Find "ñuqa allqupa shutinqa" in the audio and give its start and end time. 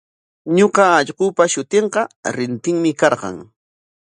0.57-2.01